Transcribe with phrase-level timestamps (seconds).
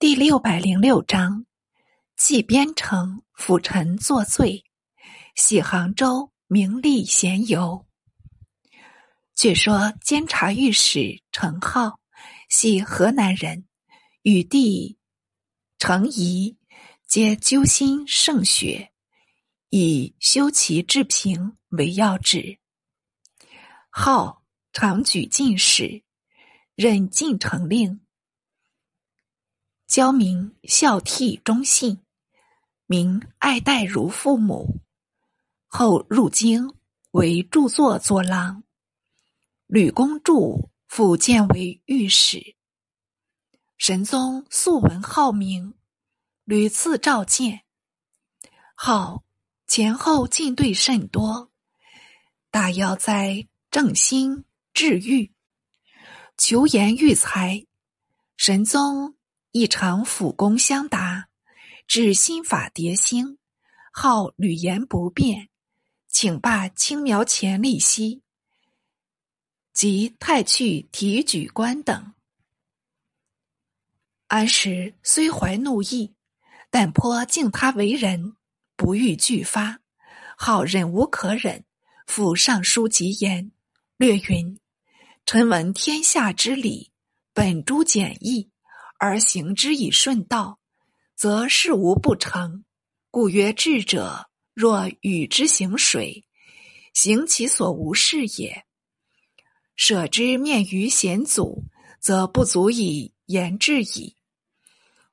[0.00, 1.46] 第六百零六章，
[2.16, 4.64] 系边城辅臣作罪，
[5.36, 7.86] 系杭州名利闲游。
[9.34, 12.00] 据说监察御史程浩
[12.50, 13.66] 系河南人，
[14.22, 14.98] 与弟
[15.78, 16.58] 程颐
[17.06, 18.90] 皆揪心圣学，
[19.70, 22.58] 以修齐治平为要旨。
[23.90, 24.42] 浩
[24.72, 26.02] 常举进士，
[26.74, 28.03] 任晋城令。
[29.94, 32.00] 教民孝悌忠信，
[32.86, 34.80] 民爱戴如父母。
[35.68, 36.74] 后入京
[37.12, 38.64] 为著作作郎，
[39.68, 40.32] 吕公著
[40.88, 42.56] 复荐为御史。
[43.78, 45.74] 神宗素闻浩名，
[46.42, 47.62] 屡次召见。
[48.74, 49.22] 号
[49.68, 51.52] 前后进对甚多，
[52.50, 55.32] 大要在正心治愈，
[56.36, 57.64] 求言育才。
[58.36, 59.14] 神宗。
[59.56, 61.28] 一场辅公相答，
[61.86, 63.38] 至新法迭兴，
[63.92, 65.48] 号屡言不变，
[66.08, 68.24] 请罢青苗前立息，
[69.72, 72.14] 及太去提举官等。
[74.26, 76.16] 安石虽怀怒意，
[76.68, 78.34] 但颇敬他为人，
[78.74, 79.78] 不欲拒发。
[80.36, 81.64] 号忍无可忍，
[82.08, 83.52] 复上书疾言，
[83.98, 84.58] 略云
[85.24, 86.90] ：“臣闻天下之理，
[87.32, 88.50] 本诸简易。”
[89.04, 90.58] 而行之以顺道，
[91.14, 92.64] 则事无不成。
[93.10, 96.24] 故曰：智者若与之行水，
[96.94, 98.64] 行其所无事也。
[99.76, 101.64] 舍之面于险阻，
[102.00, 104.16] 则不足以言智矣。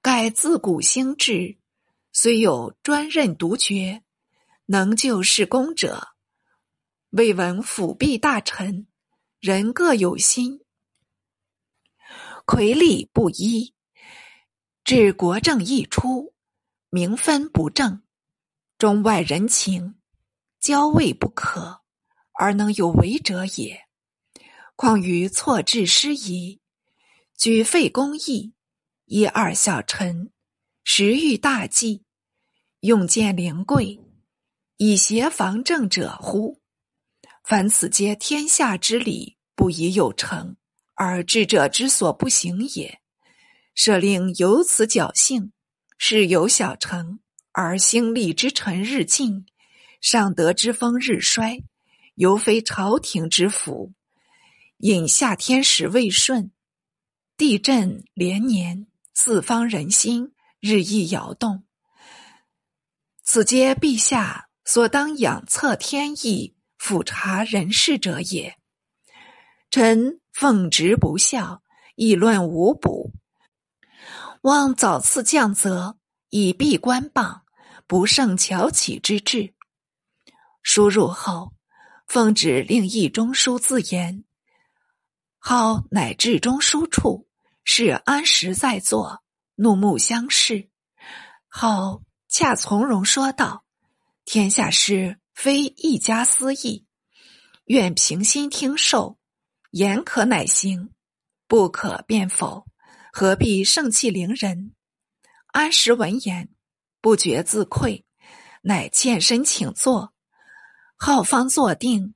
[0.00, 1.58] 盖自古兴智，
[2.12, 4.04] 虽有专任独决，
[4.66, 6.10] 能就事功者，
[7.10, 8.86] 未闻辅弼大臣，
[9.40, 10.60] 人各有心。
[12.46, 13.74] 魁力不一，
[14.82, 16.34] 治国政一出，
[16.88, 18.02] 名分不正，
[18.78, 19.96] 中外人情
[20.58, 21.82] 交位不可，
[22.32, 23.86] 而能有为者也。
[24.74, 26.60] 况于错置失仪，
[27.36, 28.54] 举废公义，
[29.04, 30.32] 一二小臣，
[30.82, 32.04] 时遇大计，
[32.80, 34.00] 用见灵贵，
[34.78, 36.60] 以协防政者乎？
[37.44, 40.56] 凡此皆天下之理，不宜有成。
[40.94, 42.99] 而智者之所不行也，
[43.74, 45.52] 舍令由此侥幸，
[45.98, 47.20] 事有小成，
[47.52, 49.46] 而兴立之臣日进，
[50.00, 51.62] 上德之风日衰，
[52.14, 53.92] 犹非朝廷之福。
[54.78, 56.52] 引夏天时未顺，
[57.36, 61.64] 地震连年，四方人心日益摇动。
[63.22, 68.56] 此皆陛下所当仰测天意，俯察人事者也。
[69.70, 70.18] 臣。
[70.32, 71.60] 奉职不效，
[71.96, 73.12] 议论无补，
[74.42, 75.98] 望早赐降责，
[76.30, 77.42] 以避官谤，
[77.86, 79.54] 不胜巧起之志。
[80.62, 81.52] 书入后，
[82.06, 84.24] 奉旨令议中书自言。
[85.38, 87.28] 号乃至中书处，
[87.64, 89.22] 是安时在座，
[89.56, 90.70] 怒目相视。
[91.46, 93.64] 号恰从容说道
[94.24, 96.86] ：“天下事非一家私议，
[97.66, 99.18] 愿平心听受。”
[99.72, 100.90] 言可乃行，
[101.46, 102.66] 不可便否。
[103.12, 104.74] 何必盛气凌人？
[105.48, 106.48] 安石闻言，
[107.00, 108.04] 不觉自愧，
[108.62, 110.12] 乃欠身请坐。
[110.96, 112.14] 浩方坐定，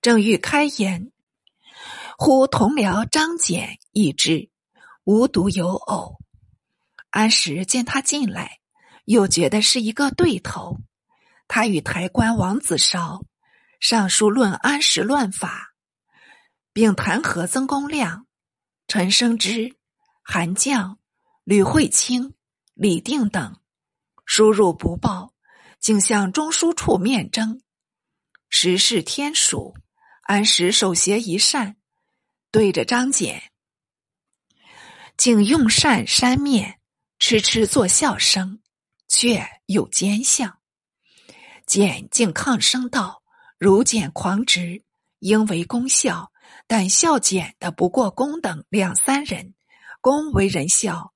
[0.00, 1.12] 正欲开言，
[2.18, 4.50] 忽同僚张简一之，
[5.04, 6.18] 无独有偶。
[7.10, 8.58] 安石见他进来，
[9.04, 10.78] 又觉得是一个对头。
[11.46, 13.24] 他与台官王子韶
[13.80, 15.68] 上书论安石乱法。
[16.74, 18.26] 并弹劾曾公亮、
[18.88, 19.76] 陈升之、
[20.34, 20.96] 韩绛、
[21.44, 22.32] 吕惠卿、
[22.72, 23.60] 李定等，
[24.24, 25.34] 输入不报，
[25.78, 27.60] 竟向中书处面征。
[28.48, 29.74] 时是天暑，
[30.22, 31.76] 安时手携一扇，
[32.50, 33.52] 对着张简，
[35.18, 36.80] 竟用扇扇面，
[37.18, 38.62] 痴痴作笑声，
[39.08, 40.60] 却有奸相。
[41.66, 43.22] 简竟抗声道
[43.60, 44.82] ：“如简狂直，
[45.18, 46.32] 应为公孝。”
[46.66, 49.54] 但孝简的不过公等两三人，
[50.02, 51.14] 公为人孝，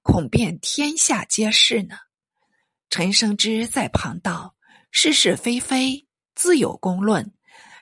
[0.00, 1.96] 恐遍天下皆是呢。
[2.88, 4.54] 陈生之在旁道
[4.92, 6.06] ：“是是非非，
[6.36, 7.34] 自有公论。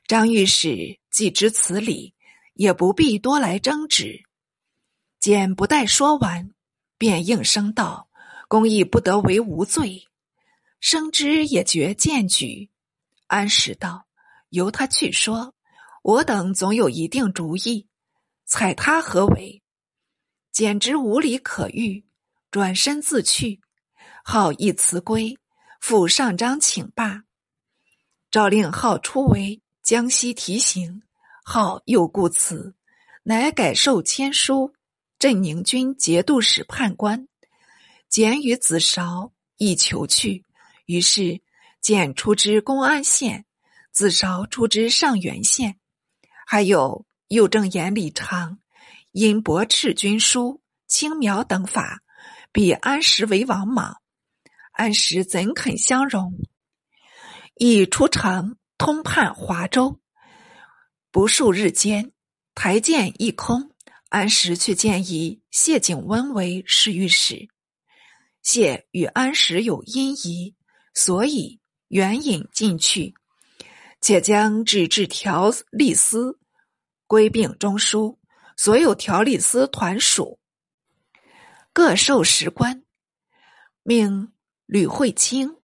[0.06, 2.14] 张御史既知此理，
[2.54, 4.22] 也不必多来争执。”
[5.20, 6.54] 简不待说完，
[6.96, 8.08] 便应声道
[8.48, 10.08] ：“公亦不得为无罪。”
[10.80, 12.70] 生之也觉荐举，
[13.26, 14.06] 安时道
[14.48, 15.54] ：“由他去说。”
[16.02, 17.88] 我等总有一定主意，
[18.46, 19.62] 采他何为？
[20.56, 22.02] 简直无理可喻。
[22.50, 23.60] 转身自去。
[24.24, 25.36] 号一辞归，
[25.82, 27.24] 赴上章请罢。
[28.30, 31.02] 诏令号出为江西提刑，
[31.44, 32.74] 号又故辞，
[33.24, 34.72] 乃改授签书
[35.18, 37.28] 镇宁军节度使判官。
[38.08, 40.46] 简与子韶亦求去，
[40.86, 41.42] 于是
[41.82, 43.44] 简出知公安县，
[43.92, 45.78] 子韶出知上元县。
[46.46, 48.58] 还有右正言李长，
[49.16, 52.02] 因驳斥军书、青苗等法，
[52.52, 53.96] 比安石为王莽。
[54.72, 56.34] 安石怎肯相容？
[57.54, 60.02] 已出城通判华州。
[61.10, 62.12] 不数日间，
[62.54, 63.70] 台谏一空，
[64.10, 67.48] 安石却建议谢景温为侍御史。
[68.42, 70.54] 谢与安石有因疑，
[70.92, 71.58] 所以
[71.88, 73.14] 援引进去。
[74.02, 76.38] 且将纸质条例司
[77.06, 78.18] 归并中书，
[78.56, 80.40] 所有条例司团属。
[81.72, 82.82] 各授十官，
[83.82, 84.32] 命
[84.66, 85.56] 吕惠卿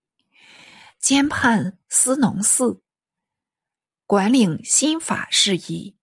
[0.98, 2.82] 兼判司农司，
[4.06, 5.96] 管领新法事宜。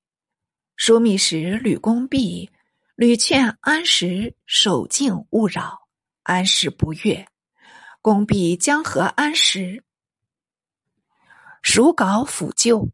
[0.77, 2.49] 枢密使吕公弼。
[2.95, 5.87] 屡劝安石守静勿扰，
[6.23, 7.27] 安石不悦，
[8.01, 9.83] 公弼将和安石。
[11.61, 12.89] 属稿抚旧，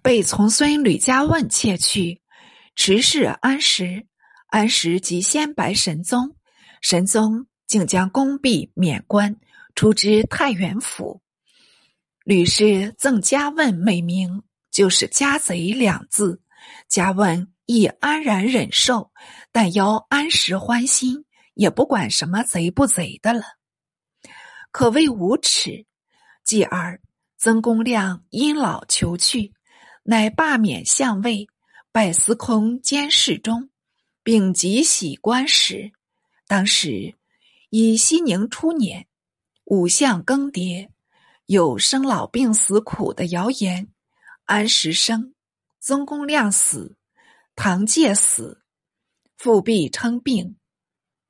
[0.00, 2.22] 被从孙吕家问窃去，
[2.74, 4.06] 持事安石。
[4.46, 6.36] 安石即先白神宗，
[6.80, 9.36] 神宗竟将宫婢免官，
[9.74, 11.20] 出知太原府。
[12.24, 16.40] 吕氏赠家问美名，就是家贼两字。
[16.88, 19.10] 家问亦安然忍受，
[19.50, 21.24] 但邀安石欢心，
[21.54, 23.42] 也不管什么贼不贼的了，
[24.70, 25.86] 可谓无耻。
[26.44, 27.00] 继而。
[27.36, 29.52] 曾公亮因老求去，
[30.04, 31.46] 乃罢免相位，
[31.94, 33.70] 拜司空兼侍中，
[34.24, 35.92] 并即喜官时。
[36.48, 37.14] 当时
[37.70, 39.06] 以西宁初年，
[39.66, 40.88] 五相更迭，
[41.46, 43.86] 有生老病死苦的谣言。
[44.46, 45.34] 安石生，
[45.78, 46.96] 曾公亮死，
[47.54, 48.60] 唐介死，
[49.36, 50.56] 复辟称病，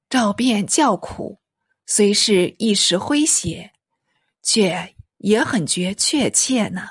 [0.08, 1.40] 赵变叫苦，
[1.84, 3.74] 虽是一时诙谐，
[4.42, 4.94] 却。
[5.18, 6.82] 也很觉确切呢。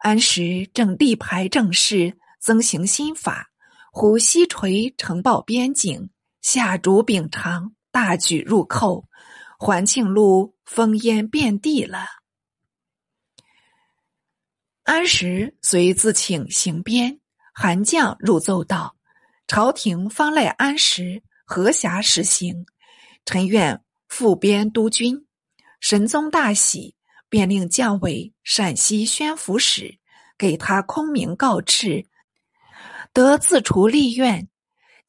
[0.00, 3.50] 安时正力排政事，增行新法，
[3.92, 6.08] 胡西垂呈报边境，
[6.40, 9.04] 下逐秉常，大举入寇，
[9.58, 12.06] 环庆路烽烟遍地了。
[14.84, 17.20] 安石遂自请行边，
[17.52, 18.96] 韩将入奏道
[19.46, 22.64] ：“朝廷方赖安石何暇实行？
[23.26, 25.26] 臣愿复边督军。”
[25.78, 26.94] 神宗大喜，
[27.30, 29.98] 便令降为陕西宣抚使，
[30.36, 32.04] 给他空名告敕，
[33.14, 34.48] 得自除立院，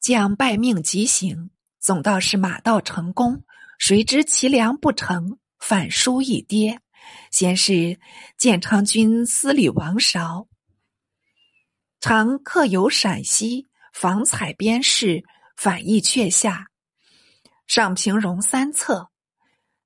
[0.00, 1.50] 将拜命即行。
[1.78, 3.44] 总道是马到成功，
[3.76, 6.80] 谁知其粮不成，反输一跌。
[7.32, 7.98] 先是
[8.38, 10.46] 建昌军司礼王韶，
[11.98, 15.24] 常客游陕西，访采边事，
[15.56, 16.68] 反意阙下，
[17.66, 19.10] 上平戎三策。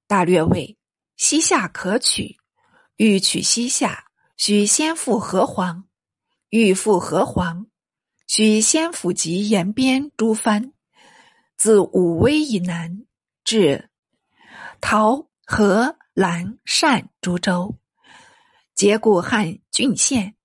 [0.07, 0.77] 大略谓：
[1.17, 2.37] 西夏可取，
[2.97, 4.05] 欲取西夏，
[4.37, 5.85] 须先复河湟；
[6.51, 7.67] 欲复河湟，
[8.27, 10.75] 须先抚及延边诸藩，
[11.57, 13.07] 自武威以南
[13.45, 13.89] 至
[14.81, 17.79] 陶、河、兰、单诸州，
[18.75, 20.37] 皆故汉郡县，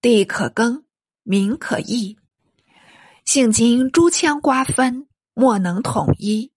[0.00, 0.84] 地可耕，
[1.22, 2.18] 民可役。
[3.24, 6.52] 幸今诸羌瓜分，莫能统一。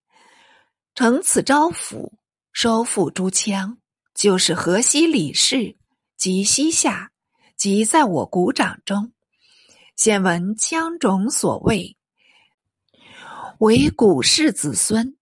[0.96, 2.14] 乘此招抚，
[2.54, 3.78] 收复诸羌，
[4.14, 5.76] 就是河西李氏
[6.16, 7.12] 及西夏，
[7.58, 9.12] 即在我鼓掌中。
[9.96, 11.98] 先闻羌种所谓，
[13.58, 15.18] 为古氏子孙。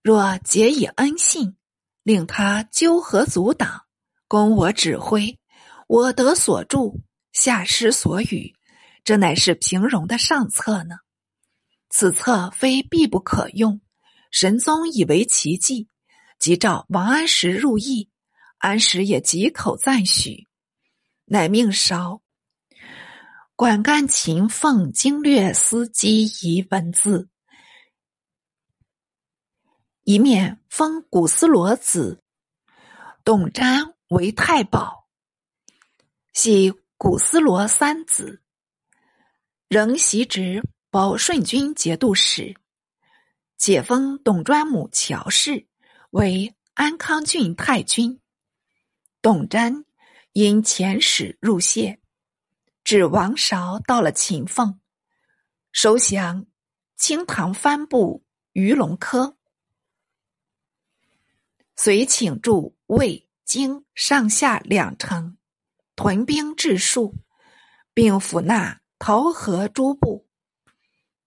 [0.00, 1.56] 若结以恩信，
[2.04, 3.82] 令他纠合阻挡，
[4.28, 5.40] 供我指挥，
[5.88, 7.00] 我得所助，
[7.32, 8.54] 下施所与，
[9.02, 10.94] 这乃是平戎的上策呢。
[11.90, 13.80] 此策非必不可用。
[14.30, 15.88] 神宗以为奇迹，
[16.42, 18.10] 即召王安石入议，
[18.58, 20.48] 安石也极口赞许，
[21.26, 22.20] 乃命韶
[23.54, 27.28] 管干秦凤经略司机遗文字，
[30.02, 32.24] 一面封古斯罗子
[33.22, 35.06] 董瞻为太保，
[36.32, 38.42] 系古斯罗三子，
[39.68, 42.56] 仍袭职保顺军节度使。
[43.56, 45.68] 解封董专母乔氏
[46.12, 48.20] 为安康郡太君，
[49.22, 49.86] 董瞻
[50.32, 52.00] 因遣使入谢，
[52.84, 54.78] 指王韶到了秦凤，
[55.72, 56.44] 收降
[56.96, 59.38] 清唐帆部鱼龙科，
[61.76, 65.38] 遂请驻魏、京上下两城，
[65.96, 67.14] 屯兵治戍，
[67.94, 70.28] 并抚纳陶河诸部。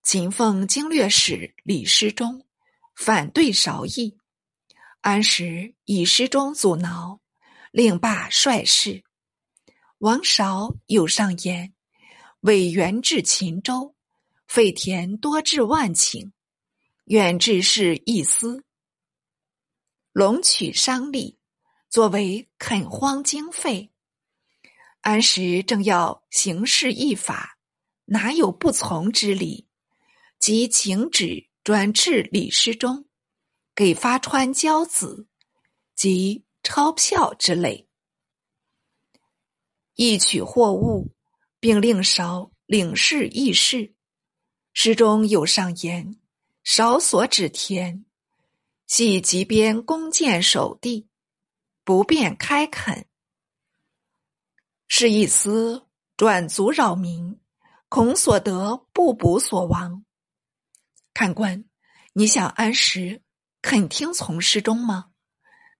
[0.03, 2.45] 秦凤经略使李师忠
[2.95, 4.19] 反对韶议，
[5.05, 7.19] 安石以师中阻挠，
[7.69, 9.03] 令罢率事。
[9.99, 11.75] 王韶有上言
[12.41, 13.95] ：“委员至秦州，
[14.47, 16.31] 废田多至万顷，
[17.03, 18.63] 远至是一丝。
[20.11, 21.37] 龙取商利，
[21.87, 23.91] 作为垦荒经费。
[25.01, 27.59] 安石正要行事议法，
[28.05, 29.67] 哪有不从之理？”
[30.41, 33.05] 即请旨转至李师中，
[33.75, 35.27] 给发川交子
[35.95, 37.89] 及钞票之类，
[39.95, 41.11] 一取货物，
[41.59, 43.93] 并令少领事议事。
[44.71, 46.17] 诗中有上言
[46.63, 48.05] ：“少所指田，
[48.87, 51.09] 系即边弓箭守地，
[51.83, 53.05] 不便开垦。
[54.87, 57.39] 是一思转足扰民，
[57.89, 60.05] 恐所得不补所亡。”
[61.13, 61.65] 看官，
[62.13, 63.21] 你想安时
[63.67, 65.07] 肯听从师中吗？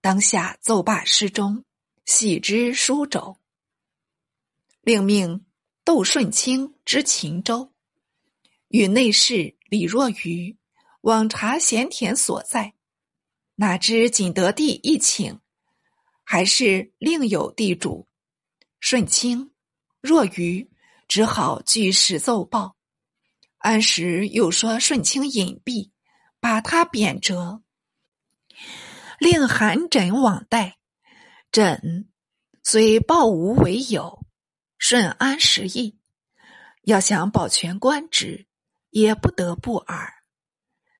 [0.01, 1.65] 当下奏罢师中，
[2.03, 3.37] 喜之书轴，
[4.81, 5.45] 令命
[5.83, 7.71] 窦顺清之秦州，
[8.69, 10.57] 与内侍李若愚
[11.01, 12.73] 往查咸田所在。
[13.53, 15.37] 哪知仅得地一顷，
[16.23, 18.07] 还是另有地主。
[18.79, 19.51] 顺清、
[20.01, 20.71] 若愚
[21.07, 22.75] 只好据实奏报。
[23.59, 25.91] 安时又说顺清隐蔽，
[26.39, 27.61] 把他贬谪，
[29.19, 30.77] 令韩缜往代。
[31.51, 32.07] 缜
[32.63, 34.25] 虽报吴为友，
[34.77, 35.99] 顺安时意，
[36.83, 38.47] 要想保全官职，
[38.89, 40.13] 也不得不尔。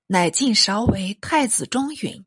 [0.08, 2.26] 乃晋韶为太子中允，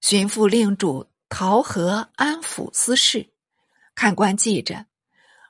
[0.00, 3.32] 巡抚令主陶和安抚司事。
[3.94, 4.86] 看官记着，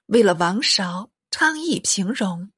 [0.06, 2.50] 为了王韶昌邑平戎。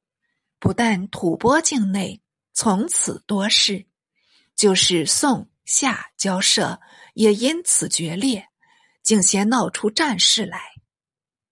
[0.61, 2.21] 不但吐蕃境内
[2.53, 3.85] 从此多事，
[4.57, 6.81] 就是宋下交涉
[7.13, 8.49] 也因此决裂，
[9.03, 10.59] 竟先闹出战事来。